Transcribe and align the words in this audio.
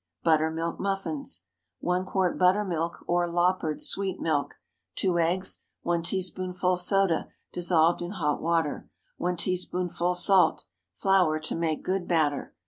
BUTTERMILK 0.23 0.79
MUFFINS. 0.79 1.43
1 1.81 2.07
quart 2.07 2.35
buttermilk, 2.39 3.03
or 3.05 3.29
"loppered" 3.29 3.83
sweet 3.83 4.19
milk. 4.19 4.55
2 4.95 5.19
eggs. 5.19 5.59
1 5.83 6.01
teaspoonful 6.01 6.75
soda, 6.77 7.27
dissolved 7.53 8.01
in 8.01 8.09
hot 8.13 8.41
water. 8.41 8.89
1 9.17 9.37
teaspoonful 9.37 10.15
salt. 10.15 10.65
Flour 10.95 11.37
to 11.41 11.53
make 11.55 11.83
good 11.83 12.07
batter. 12.07 12.55